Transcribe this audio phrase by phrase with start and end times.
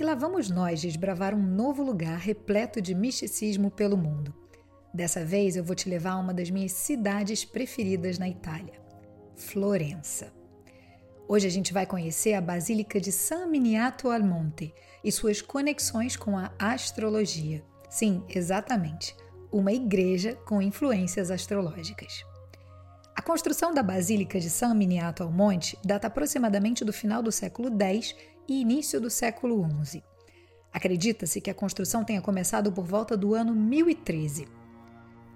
[0.00, 4.34] E lá vamos nós desbravar um novo lugar repleto de misticismo pelo mundo.
[4.94, 8.80] Dessa vez eu vou te levar a uma das minhas cidades preferidas na Itália,
[9.36, 10.32] Florença.
[11.28, 14.72] Hoje a gente vai conhecer a Basílica de San Miniato al Monte
[15.04, 17.62] e suas conexões com a astrologia.
[17.90, 19.14] Sim, exatamente,
[19.52, 22.24] uma igreja com influências astrológicas.
[23.30, 28.12] Construção da Basílica de San Miniato al Monte data aproximadamente do final do século X
[28.48, 30.02] e início do século XI.
[30.72, 34.48] Acredita-se que a construção tenha começado por volta do ano 1013.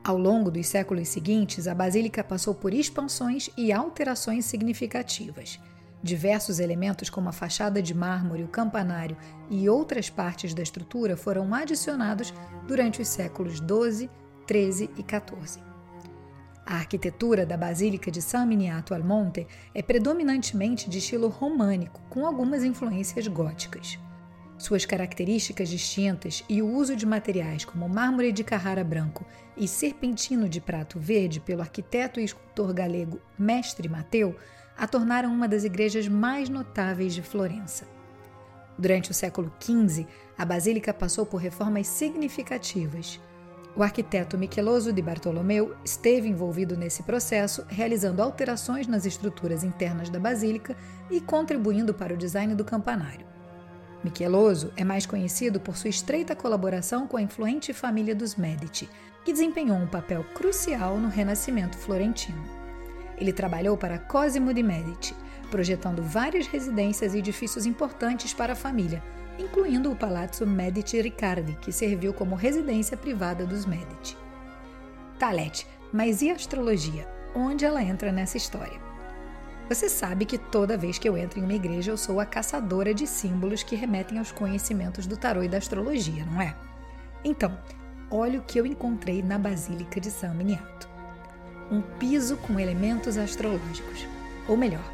[0.02, 5.60] Ao longo dos séculos seguintes, a basílica passou por expansões e alterações significativas.
[6.02, 9.16] Diversos elementos, como a fachada de mármore, o campanário
[9.48, 12.34] e outras partes da estrutura, foram adicionados
[12.66, 14.10] durante os séculos XII,
[14.48, 15.73] XIII e XIV.
[16.66, 22.26] A arquitetura da Basílica de San Miniato al Monte é predominantemente de estilo românico, com
[22.26, 23.98] algumas influências góticas.
[24.56, 30.48] Suas características distintas e o uso de materiais como mármore de Carrara branco e serpentino
[30.48, 34.34] de prato verde pelo arquiteto e escultor galego Mestre Mateu
[34.76, 37.86] a tornaram uma das igrejas mais notáveis de Florença.
[38.78, 40.06] Durante o século XV,
[40.36, 43.20] a basílica passou por reformas significativas.
[43.76, 50.20] O arquiteto Micheloso de Bartolomeu esteve envolvido nesse processo, realizando alterações nas estruturas internas da
[50.20, 50.76] basílica
[51.10, 53.26] e contribuindo para o design do campanário.
[54.04, 58.88] Micheloso é mais conhecido por sua estreita colaboração com a influente família dos Medici,
[59.24, 62.44] que desempenhou um papel crucial no renascimento florentino.
[63.18, 65.14] Ele trabalhou para Cosimo de Medici,
[65.50, 69.02] projetando várias residências e edifícios importantes para a família,
[69.38, 74.16] incluindo o Palazzo Medici Riccardi, que serviu como residência privada dos Medici.
[75.18, 77.08] Talete, mas e a astrologia?
[77.34, 78.80] Onde ela entra nessa história?
[79.68, 82.92] Você sabe que toda vez que eu entro em uma igreja eu sou a caçadora
[82.92, 86.54] de símbolos que remetem aos conhecimentos do tarô e da astrologia, não é?
[87.24, 87.58] Então,
[88.10, 90.88] olha o que eu encontrei na Basílica de San Miniato.
[91.70, 94.06] Um piso com elementos astrológicos.
[94.46, 94.84] Ou melhor,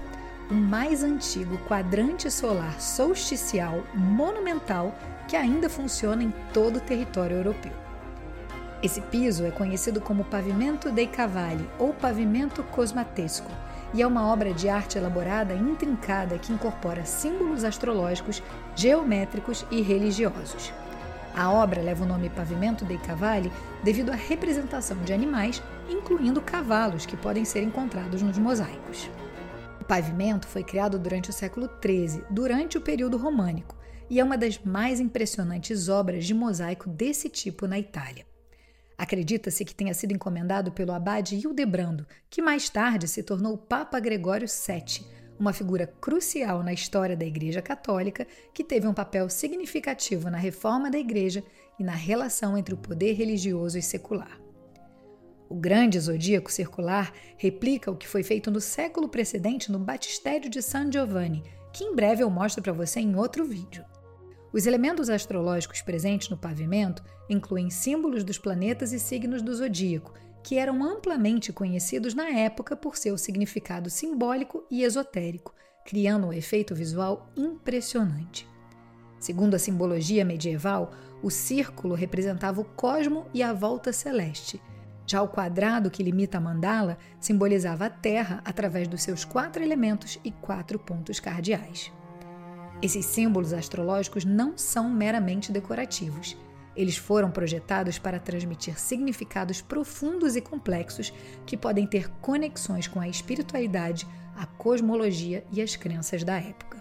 [0.51, 4.93] o mais antigo quadrante solar solsticial monumental
[5.29, 7.73] que ainda funciona em todo o território europeu.
[8.83, 13.51] Esse piso é conhecido como pavimento dei cavalli ou pavimento cosmatesco
[13.95, 18.43] e é uma obra de arte elaborada e intrincada que incorpora símbolos astrológicos,
[18.75, 20.73] geométricos e religiosos.
[21.37, 23.53] A obra leva o nome Pavimento dei Cavalli
[23.85, 29.09] devido à representação de animais, incluindo cavalos que podem ser encontrados nos mosaicos
[29.91, 33.77] pavimento foi criado durante o século XIII, durante o período românico,
[34.09, 38.25] e é uma das mais impressionantes obras de mosaico desse tipo na Itália.
[38.97, 44.47] Acredita-se que tenha sido encomendado pelo abade Hildebrando, que mais tarde se tornou Papa Gregório
[44.47, 45.05] VII,
[45.37, 50.89] uma figura crucial na história da Igreja Católica que teve um papel significativo na reforma
[50.89, 51.43] da Igreja
[51.81, 54.41] e na relação entre o poder religioso e secular.
[55.51, 60.63] O grande zodíaco circular replica o que foi feito no século precedente no batistério de
[60.63, 63.85] San Giovanni, que em breve eu mostro para você em outro vídeo.
[64.53, 70.57] Os elementos astrológicos presentes no pavimento incluem símbolos dos planetas e signos do zodíaco, que
[70.57, 75.53] eram amplamente conhecidos na época por seu significado simbólico e esotérico,
[75.85, 78.49] criando um efeito visual impressionante.
[79.19, 84.63] Segundo a simbologia medieval, o círculo representava o cosmo e a volta celeste,
[85.11, 90.21] já o quadrado que limita a mandala simbolizava a Terra através dos seus quatro elementos
[90.25, 91.93] e quatro pontos cardeais.
[92.81, 96.37] Esses símbolos astrológicos não são meramente decorativos.
[96.77, 101.13] Eles foram projetados para transmitir significados profundos e complexos
[101.45, 104.07] que podem ter conexões com a espiritualidade,
[104.37, 106.80] a cosmologia e as crenças da época.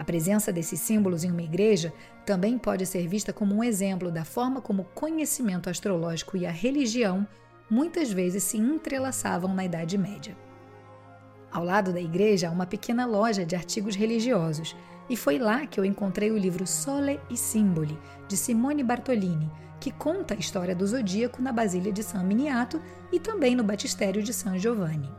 [0.00, 1.92] A presença desses símbolos em uma igreja
[2.24, 6.50] também pode ser vista como um exemplo da forma como o conhecimento astrológico e a
[6.50, 7.28] religião
[7.68, 10.34] muitas vezes se entrelaçavam na Idade Média.
[11.52, 14.74] Ao lado da igreja há uma pequena loja de artigos religiosos,
[15.06, 19.90] e foi lá que eu encontrei o livro Sole e Simboli, de Simone Bartolini, que
[19.90, 22.80] conta a história do zodíaco na Basília de San Miniato
[23.12, 25.12] e também no Batistério de San Giovanni.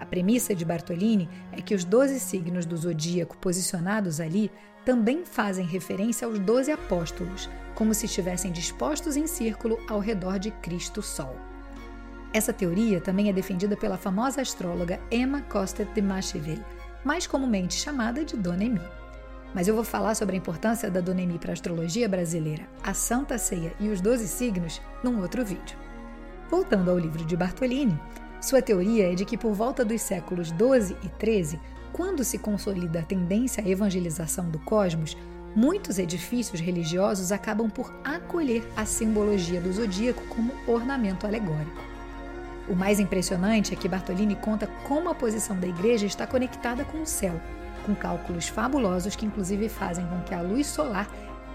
[0.00, 4.50] A premissa de Bartolini é que os doze signos do zodíaco posicionados ali
[4.82, 10.50] também fazem referência aos doze apóstolos, como se estivessem dispostos em círculo ao redor de
[10.52, 11.36] Cristo Sol.
[12.32, 16.64] Essa teoria também é defendida pela famosa astróloga Emma Costa de Macheville,
[17.04, 18.80] mais comumente chamada de Dona Emi.
[19.54, 22.94] Mas eu vou falar sobre a importância da Dona Emi para a astrologia brasileira, a
[22.94, 25.76] Santa Ceia e os doze signos num outro vídeo.
[26.48, 27.98] Voltando ao livro de Bartolini,
[28.40, 31.60] sua teoria é de que por volta dos séculos 12 e 13,
[31.92, 35.16] quando se consolida a tendência à evangelização do cosmos,
[35.54, 41.82] muitos edifícios religiosos acabam por acolher a simbologia do zodíaco como ornamento alegórico.
[42.66, 47.02] O mais impressionante é que Bartolini conta como a posição da igreja está conectada com
[47.02, 47.38] o céu,
[47.84, 51.10] com cálculos fabulosos que inclusive fazem com que a luz solar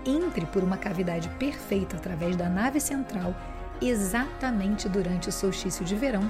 [0.06, 3.34] entre por uma cavidade perfeita através da nave central
[3.82, 6.30] exatamente durante o solstício de verão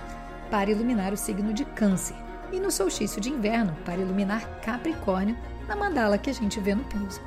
[0.55, 2.15] para iluminar o signo de Câncer
[2.49, 5.37] e no solstício de inverno para iluminar Capricórnio
[5.67, 7.19] na mandala que a gente vê no piso.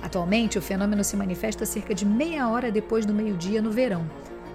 [0.00, 4.10] Atualmente, o fenômeno se manifesta cerca de meia hora depois do meio-dia no verão,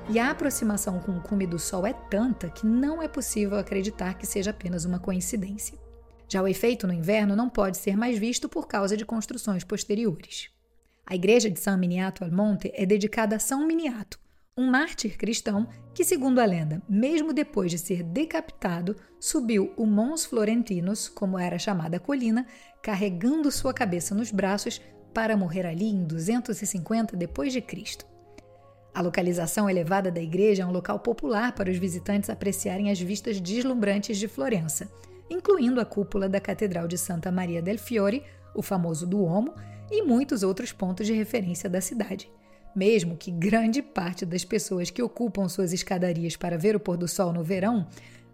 [0.10, 4.16] e a aproximação com o cume do Sol é tanta que não é possível acreditar
[4.16, 5.78] que seja apenas uma coincidência.
[6.28, 10.50] Já o efeito no inverno não pode ser mais visto por causa de construções posteriores.
[11.06, 14.20] A igreja de San Miniato al Monte é dedicada a São Miniato,
[14.58, 20.26] um mártir cristão que, segundo a lenda, mesmo depois de ser decapitado, subiu o Mons
[20.26, 22.46] Florentinos, como era chamada a colina,
[22.82, 24.82] carregando sua cabeça nos braços
[25.14, 28.06] para morrer ali em 250 depois de Cristo.
[28.94, 33.40] A localização elevada da igreja é um local popular para os visitantes apreciarem as vistas
[33.40, 34.92] deslumbrantes de Florença,
[35.30, 39.54] incluindo a cúpula da Catedral de Santa Maria del Fiore, o famoso Duomo,
[39.90, 42.30] e muitos outros pontos de referência da cidade.
[42.76, 47.08] Mesmo que grande parte das pessoas que ocupam suas escadarias para ver o pôr do
[47.08, 47.86] sol no verão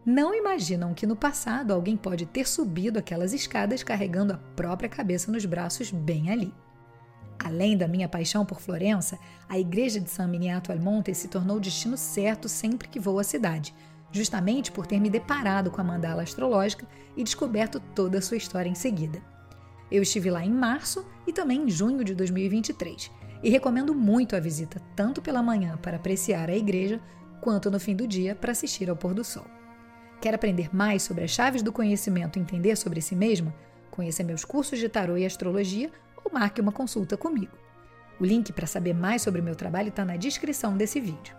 [0.05, 5.31] não imaginam que no passado alguém pode ter subido aquelas escadas carregando a própria cabeça
[5.31, 6.53] nos braços bem ali.
[7.39, 9.19] Além da minha paixão por Florença,
[9.49, 13.19] a igreja de San Miniato al Monte se tornou o destino certo sempre que vou
[13.19, 13.73] à cidade,
[14.11, 18.69] justamente por ter me deparado com a mandala astrológica e descoberto toda a sua história
[18.69, 19.21] em seguida.
[19.91, 24.39] Eu estive lá em março e também em junho de 2023 e recomendo muito a
[24.39, 26.99] visita, tanto pela manhã para apreciar a igreja,
[27.41, 29.45] quanto no fim do dia para assistir ao pôr do sol.
[30.19, 33.53] Quer aprender mais sobre as chaves do conhecimento e entender sobre si mesma?
[33.91, 35.91] Conheça meus cursos de tarô e astrologia
[36.23, 37.55] ou marque uma consulta comigo.
[38.19, 41.35] O link para saber mais sobre o meu trabalho está na descrição desse vídeo.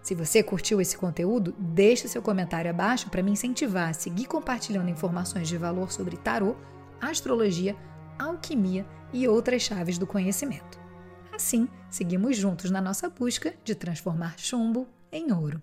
[0.00, 4.90] Se você curtiu esse conteúdo, deixe seu comentário abaixo para me incentivar a seguir compartilhando
[4.90, 6.56] informações de valor sobre tarô,
[7.00, 7.74] astrologia,
[8.18, 10.83] alquimia e outras chaves do conhecimento.
[11.34, 15.60] Assim, seguimos juntos na nossa busca de transformar chumbo em ouro.